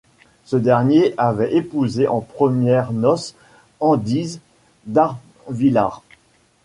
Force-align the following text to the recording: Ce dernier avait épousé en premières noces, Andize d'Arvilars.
Ce 0.45 0.55
dernier 0.55 1.13
avait 1.17 1.55
épousé 1.55 2.07
en 2.07 2.21
premières 2.21 2.91
noces, 2.91 3.35
Andize 3.79 4.39
d'Arvilars. 4.87 6.01